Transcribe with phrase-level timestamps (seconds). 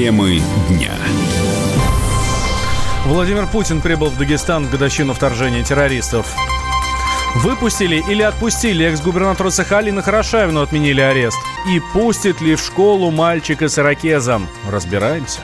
[0.00, 0.94] Темы дня.
[3.04, 6.34] Владимир Путин прибыл в Дагестан в годовщину вторжения террористов.
[7.34, 11.36] Выпустили или отпустили экс-губернатора Сахалина Хорошавину отменили арест?
[11.68, 14.48] И пустит ли в школу мальчика с ирокезом?
[14.70, 15.40] Разбираемся.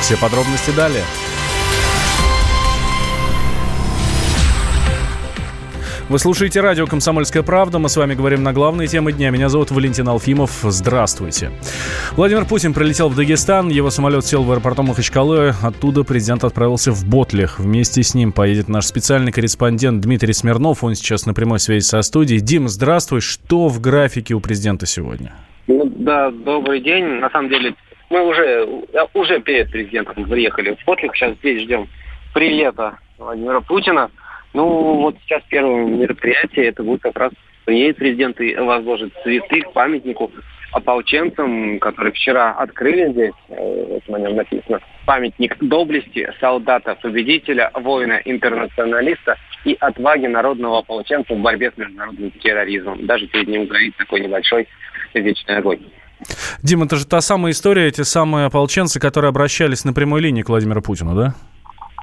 [0.00, 1.04] Все подробности далее.
[6.10, 7.78] Вы слушаете радио «Комсомольская правда».
[7.78, 9.30] Мы с вами говорим на главные темы дня.
[9.30, 10.50] Меня зовут Валентин Алфимов.
[10.62, 11.52] Здравствуйте.
[12.16, 13.68] Владимир Путин прилетел в Дагестан.
[13.68, 15.54] Его самолет сел в аэропорту Махачкалы.
[15.62, 17.60] Оттуда президент отправился в Ботлих.
[17.60, 20.82] Вместе с ним поедет наш специальный корреспондент Дмитрий Смирнов.
[20.82, 22.40] Он сейчас на прямой связи со студией.
[22.40, 23.20] Дим, здравствуй.
[23.20, 25.32] Что в графике у президента сегодня?
[25.68, 27.04] Ну, да, добрый день.
[27.20, 27.76] На самом деле,
[28.10, 28.66] мы уже,
[29.14, 31.14] уже перед президентом приехали в Ботлих.
[31.14, 31.86] Сейчас здесь ждем
[32.34, 34.10] прилета Владимира Путина.
[34.52, 37.32] Ну, вот сейчас первое мероприятие, это будет как раз
[37.64, 40.30] приедет президент и возложит цветы к памятнику
[40.72, 49.76] ополченцам, которые вчера открыли здесь, э, вот на нем написано, памятник доблести солдата-победителя, воина-интернационалиста и
[49.80, 53.06] отваги народного ополченца в борьбе с международным терроризмом.
[53.06, 54.68] Даже перед ним горит такой небольшой
[55.14, 55.80] вечный огонь.
[56.62, 60.48] Дима, это же та самая история, эти самые ополченцы, которые обращались на прямой линии к
[60.48, 61.34] Владимиру Путину, да?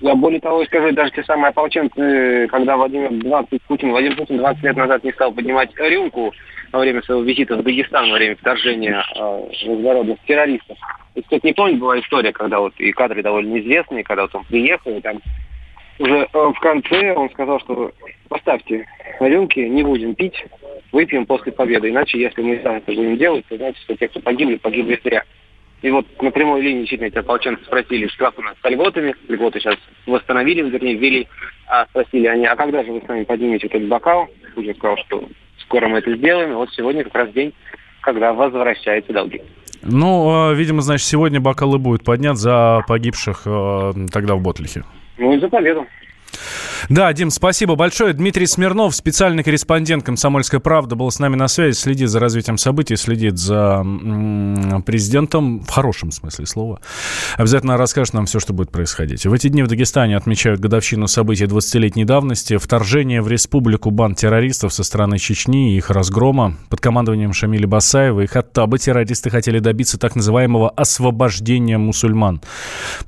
[0.00, 4.62] Я более того скажу, даже те самые ополченцы, когда Владимир 20 Путин, Владимир Путин 20
[4.62, 6.32] лет назад не стал поднимать рюмку
[6.72, 10.76] во время своего визита в Дагестан, во время вторжения э, международных террористов.
[11.14, 14.44] И кто-то не помнит, была история, когда вот и кадры довольно известные, когда вот он
[14.44, 15.20] приехал, и там
[16.00, 17.92] уже э, в конце он сказал, что
[18.28, 18.86] поставьте
[19.20, 20.44] рюмки, не будем пить,
[20.90, 21.90] выпьем после победы.
[21.90, 25.22] Иначе, если мы сами это будем делать, то значит, что те, кто погибли, погибли зря.
[25.84, 29.14] И вот на прямой линии действительно эти ополченцы спросили, как у нас с льготами.
[29.28, 31.28] Льготы сейчас восстановили, вернее, ввели.
[31.66, 34.26] А спросили они, а когда же вы с нами поднимете этот бокал?
[34.54, 36.52] Путин сказал, что скоро мы это сделаем.
[36.52, 37.52] И вот сегодня как раз день,
[38.00, 39.42] когда возвращаются долги.
[39.82, 44.84] Ну, а, видимо, значит, сегодня бокалы будут поднят за погибших э, тогда в Ботлихе.
[45.18, 45.86] Ну и за победу.
[46.88, 48.12] Да, Дим, спасибо большое.
[48.12, 52.96] Дмитрий Смирнов, специальный корреспондент «Комсомольской правды», был с нами на связи, следит за развитием событий,
[52.96, 53.84] следит за
[54.84, 56.80] президентом в хорошем смысле слова.
[57.36, 59.24] Обязательно расскажет нам все, что будет происходить.
[59.26, 64.74] В эти дни в Дагестане отмечают годовщину событий 20-летней давности, вторжение в республику банд террористов
[64.74, 66.56] со стороны Чечни и их разгрома.
[66.68, 72.42] Под командованием Шамиля Басаева и Хаттаба террористы хотели добиться так называемого освобождения мусульман.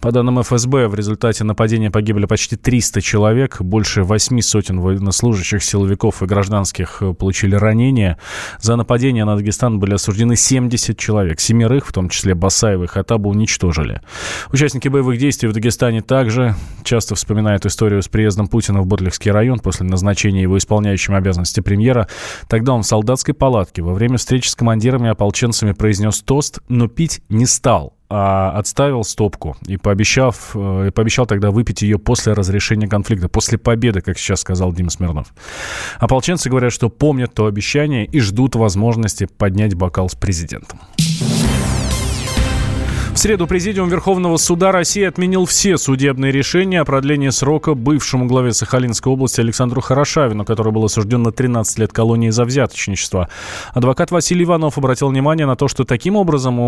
[0.01, 6.23] По данным ФСБ, в результате нападения погибли почти 300 человек, больше восьми сотен военнослужащих, силовиков
[6.23, 8.19] и гражданских э, получили ранения.
[8.61, 11.41] За нападение на Дагестан были осуждены 70 человек.
[11.41, 14.01] Семерых, в том числе Басаева и Хатаба, уничтожили.
[14.53, 16.55] Участники боевых действий в Дагестане также
[16.85, 22.09] часто вспоминают историю с приездом Путина в Ботлихский район после назначения его исполняющим обязанности премьера.
[22.49, 26.89] Тогда он в солдатской палатке во время встречи с командирами и ополченцами произнес тост, но
[26.89, 32.33] пить не стал а отставил стопку и пообещав, э, и пообещал тогда выпить ее после
[32.35, 35.35] разрешения конфликта, после победы, как сейчас сказал Дима Смирнов.
[35.99, 40.81] Ополченцы говорят, что помнят то обещание и ждут возможности поднять бокал с президентом.
[43.17, 48.53] В среду Президиум Верховного суда России отменил все судебные решения о продлении срока бывшему главе
[48.53, 53.31] Сахалинской области Александру Хорошавину, который был осужден на 13 лет колонии за взяточничество.
[53.73, 56.61] Адвокат Василий Иванов обратил внимание на то, что таким образом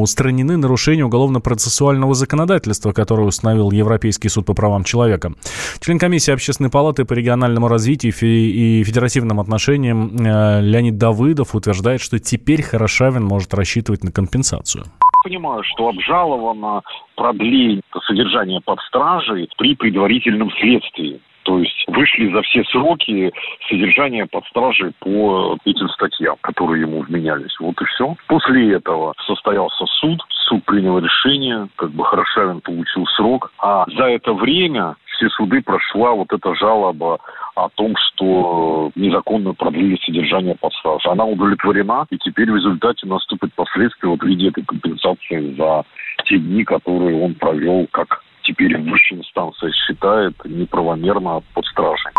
[0.00, 5.34] устранены нарушения уголовно-процессуального законодательства, которое установил Европейский суд по правам человека.
[5.80, 12.18] Член комиссии Общественной палаты по региональному развитию и федеративным отношениям э, Леонид Давыдов утверждает, что
[12.18, 14.86] теперь Хорошавин может рассчитывать на компенсацию
[15.22, 16.82] понимаю, что обжаловано
[17.16, 21.20] продление содержания под стражей при предварительном следствии.
[21.42, 23.32] То есть вышли за все сроки
[23.68, 27.58] содержания под стражей по этим статьям, которые ему вменялись.
[27.58, 28.14] Вот и все.
[28.28, 34.34] После этого состоялся суд, суд принял решение, как бы Хорошавин получил срок, а за это
[34.34, 37.18] время все суды прошла вот эта жалоба
[37.54, 41.04] о том, что незаконно продлили содержание под стаж.
[41.06, 45.84] Она удовлетворена, и теперь в результате наступит последствия вот в виде этой компенсации за
[46.24, 52.12] те дни, которые он провел, как теперь высшая инстанция считает, неправомерно под стражей.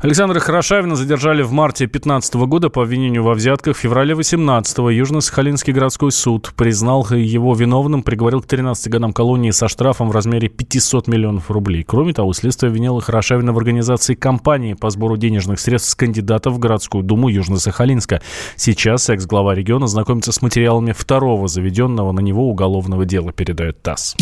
[0.00, 3.76] Александра Хорошавина задержали в марте 2015 года по обвинению во взятках.
[3.76, 9.68] В феврале 2018 Южно-Сахалинский городской суд признал его виновным, приговорил к 13 годам колонии со
[9.68, 11.84] штрафом в размере 500 миллионов рублей.
[11.84, 16.58] Кроме того, следствие обвинило Хорошавина в организации кампании по сбору денежных средств с кандидатов в
[16.58, 18.20] городскую думу Южно-Сахалинска.
[18.56, 24.16] Сейчас экс-глава региона знакомится с материалами второго заведенного на него уголовного дела, передает ТАСС.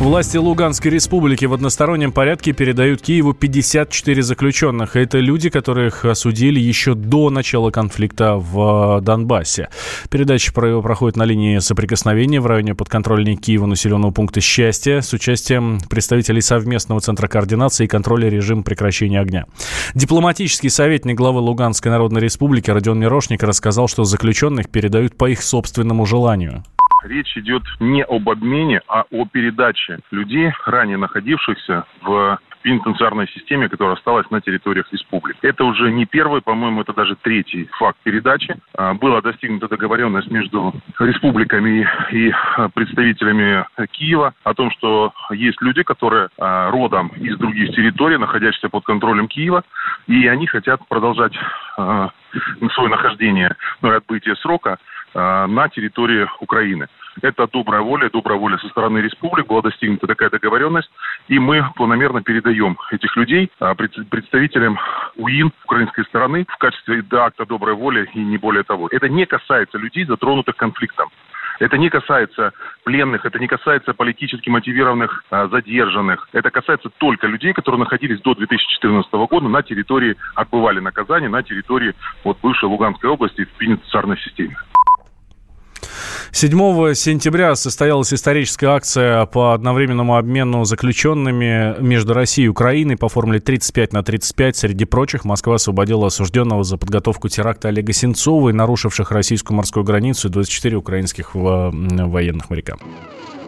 [0.00, 4.94] Власти Луганской республики в одностороннем порядке передают Киеву 54 заключенных.
[4.94, 9.70] Это люди, которых осудили еще до начала конфликта в Донбассе.
[10.08, 16.42] Передача проходит на линии соприкосновения в районе подконтрольной Киева населенного пункта «Счастье» с участием представителей
[16.42, 19.46] совместного центра координации и контроля режима прекращения огня.
[19.96, 26.06] Дипломатический советник главы Луганской Народной Республики Родион Мирошник рассказал, что заключенных передают по их собственному
[26.06, 26.62] желанию
[27.08, 33.96] речь идет не об обмене, а о передаче людей, ранее находившихся в пенитенциарной системе, которая
[33.96, 35.38] осталась на территориях республики.
[35.42, 38.56] Это уже не первый, по-моему, это даже третий факт передачи.
[38.76, 45.82] А, была достигнута договоренность между республиками и а, представителями Киева о том, что есть люди,
[45.82, 49.62] которые а, родом из других территорий, находящихся под контролем Киева,
[50.06, 51.32] и они хотят продолжать
[51.76, 54.78] свое нахождение, ну и отбытие срока
[55.14, 56.88] на территории Украины.
[57.22, 60.90] Это добрая воля, добрая воля со стороны республик, была достигнута такая договоренность,
[61.28, 64.78] и мы планомерно передаем этих людей а, представителям
[65.16, 68.88] УИН украинской стороны в качестве акта доброй воли и не более того.
[68.90, 71.08] Это не касается людей, затронутых конфликтом.
[71.58, 72.52] Это не касается
[72.84, 76.28] пленных, это не касается политически мотивированных а, задержанных.
[76.32, 81.94] Это касается только людей, которые находились до 2014 года на территории, отбывали наказание на территории
[82.24, 84.56] вот, бывшей Луганской области в пенитенциарной системе.
[86.32, 93.40] 7 сентября состоялась историческая акция по одновременному обмену заключенными между Россией и Украиной по формуле
[93.40, 94.56] 35 на 35.
[94.56, 100.28] Среди прочих Москва освободила осужденного за подготовку теракта Олега Сенцова и нарушивших российскую морскую границу
[100.28, 102.76] 24 украинских военных моряка.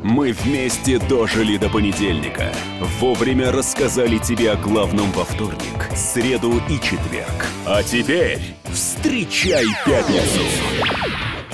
[0.03, 2.53] Мы вместе дожили до понедельника.
[2.99, 7.47] Вовремя рассказали тебе о главном во вторник, среду и четверг.
[7.67, 8.41] А теперь
[8.73, 10.41] встречай пятницу!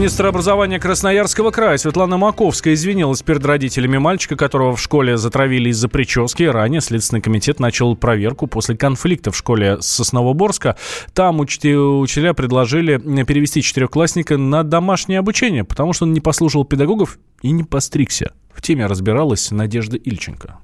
[0.00, 5.90] Министр образования Красноярского края Светлана Маковская извинилась перед родителями мальчика, которого в школе затравили из-за
[5.90, 6.44] прически.
[6.44, 10.76] Ранее Следственный комитет начал проверку после конфликта в школе Сосновоборска.
[11.12, 17.50] Там учителя предложили перевести четырехклассника на домашнее обучение, потому что он не послушал педагогов и
[17.50, 18.32] не постригся.
[18.54, 20.60] В теме разбиралась Надежда Ильченко.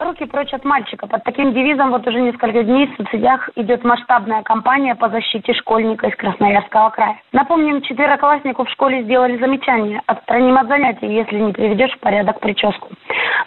[0.00, 1.06] Руки прочь от мальчика.
[1.06, 6.06] Под таким девизом вот уже несколько дней в соцсетях идет масштабная кампания по защите школьника
[6.06, 7.20] из Красноярского края.
[7.32, 10.00] Напомним, четверокласснику в школе сделали замечание.
[10.06, 12.88] Отстраним от занятий, если не приведешь в порядок прическу.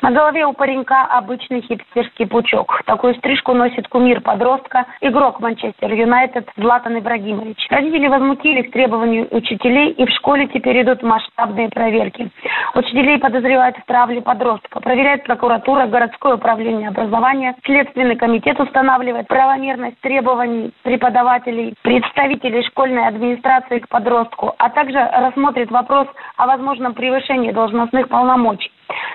[0.04, 2.84] На голове у паренька обычный хипстерский пучок.
[2.86, 7.66] Такую стрижку носит кумир подростка, игрок Манчестер Юнайтед Златан Ибрагимович.
[7.72, 12.30] Родители возмутились требованию учителей, и в школе теперь идут масштабные проверки.
[12.76, 14.80] Учителей подозревают в травле подростка.
[14.82, 17.56] Проверяет прокуратура, городское управления образования.
[17.63, 26.07] Следственный комитет устанавливает правомерность требований преподавателей, представителей школьной администрации к подростку, а также рассмотрит вопрос
[26.36, 28.72] о возможном превышении должностных полномочий.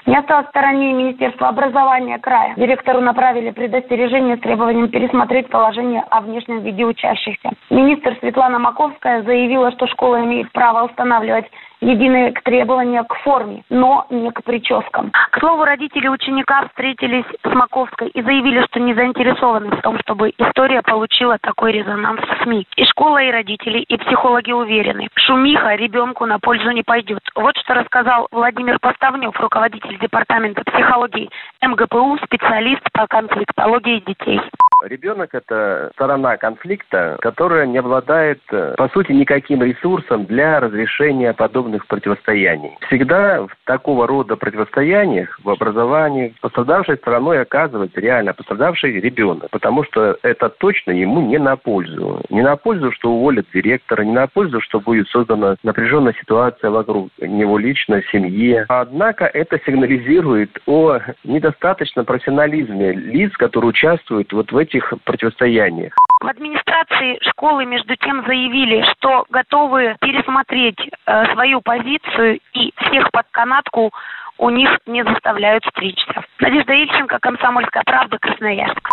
[0.06, 2.54] Не осталось в стороне Министерства образования края.
[2.56, 7.50] Директору направили предостережение с требованием пересмотреть положение о внешнем виде учащихся.
[7.68, 11.44] Министр Светлана Маковская заявила, что школа имеет право устанавливать
[11.80, 15.10] единые требования к форме, но не к прическам.
[15.10, 20.32] К слову, родители ученика встретились с Маковской и заявили, что не заинтересованы в том, чтобы
[20.38, 22.66] история получила такой резонанс в СМИ.
[22.76, 27.20] И школа, и родители, и психологи уверены, шумиха ребенку на пользу не пойдет.
[27.34, 31.30] Вот что рассказал Владимир Поставнев, руководитель департамента психологии
[31.62, 34.40] МГПУ, специалист по конфликтологии детей.
[34.84, 41.67] Ребенок– это сторона конфликта, которая не обладает, э, по сути, никаким ресурсом для разрешения подобных
[41.86, 42.76] противостояний.
[42.86, 50.16] Всегда в такого рода противостояниях в образовании пострадавшей стороной оказывается реально пострадавший ребенок, потому что
[50.22, 52.22] это точно ему не на пользу.
[52.30, 57.10] Не на пользу, что уволят директора, не на пользу, что будет создана напряженная ситуация вокруг
[57.20, 58.64] него лично, семье.
[58.68, 65.92] Однако это сигнализирует о недостаточном профессионализме лиц, которые участвуют вот в этих противостояниях.
[66.20, 73.26] В администрации школы, между тем, заявили, что готовы пересмотреть э, свою позицию и всех под
[73.30, 73.92] канатку
[74.36, 76.24] у них не заставляют стричься.
[76.40, 78.88] Надежда Ильченко, Комсомольская правда, Красноярск.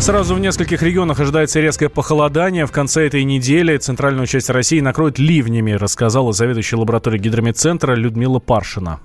[0.00, 2.66] Сразу в нескольких регионах ожидается резкое похолодание.
[2.66, 9.00] В конце этой недели центральную часть России накроет ливнями, рассказала заведующая лабораторией гидрометцентра Людмила Паршина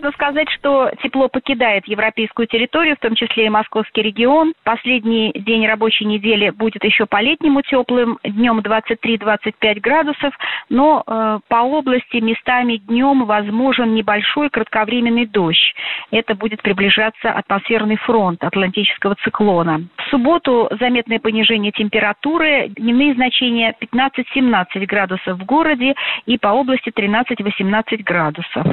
[0.00, 4.54] Можно сказать, что тепло покидает европейскую территорию, в том числе и московский регион.
[4.64, 10.34] Последний день рабочей недели будет еще по-летнему теплым, днем 23-25 градусов,
[10.70, 15.74] но э, по области местами днем возможен небольшой кратковременный дождь.
[16.10, 19.82] Это будет приближаться атмосферный фронт Атлантического циклона.
[19.98, 28.02] В субботу заметное понижение температуры, дневные значения 15-17 градусов в городе и по области 13-18
[28.02, 28.66] градусов.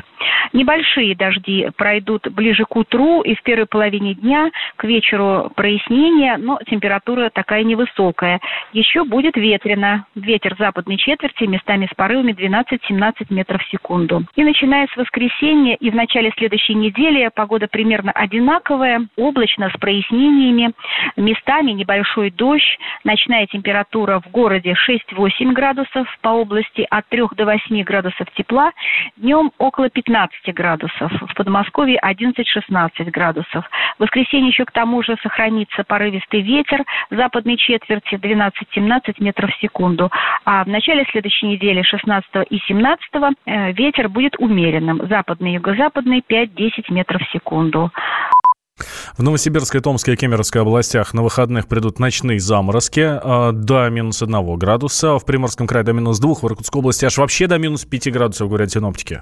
[0.53, 6.59] Небольшие дожди пройдут ближе к утру и в первой половине дня, к вечеру прояснение, но
[6.67, 8.39] температура такая невысокая.
[8.73, 10.05] Еще будет ветрено.
[10.15, 14.23] Ветер западной четверти местами с порывами 12-17 метров в секунду.
[14.35, 20.73] И начиная с воскресенья и в начале следующей недели погода примерно одинаковая, облачно с прояснениями,
[21.15, 27.83] местами небольшой дождь, ночная температура в городе 6-8 градусов, по области от 3 до 8
[27.83, 28.71] градусов тепла,
[29.17, 33.65] днем около 15 градусов, в Подмосковье 11-16 градусов.
[33.97, 40.11] В воскресенье еще к тому же сохранится порывистый ветер западной четверти 12-17 метров в секунду.
[40.45, 43.09] А в начале следующей недели 16 и 17
[43.45, 45.07] э, ветер будет умеренным.
[45.07, 47.91] Западный, юго-западный 5-10 метров в секунду.
[49.17, 54.57] В Новосибирской, Томской и Кемеровской областях на выходных придут ночные заморозки э, до минус 1
[54.57, 55.17] градуса.
[55.17, 58.47] В Приморском крае до минус 2, в Иркутской области аж вообще до минус 5 градусов,
[58.47, 59.21] говорят синоптики.